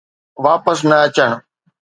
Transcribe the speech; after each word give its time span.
واپس 0.43 0.79
نه 0.89 0.97
اچڻ. 1.05 1.31